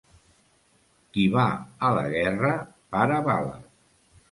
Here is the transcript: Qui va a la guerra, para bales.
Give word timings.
Qui 1.17 1.25
va 1.35 1.43
a 1.89 1.93
la 1.99 2.07
guerra, 2.15 2.55
para 2.99 3.23
bales. 3.31 3.71